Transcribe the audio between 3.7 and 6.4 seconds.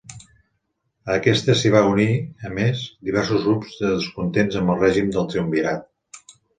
descontents amb el règim del Triumvirat.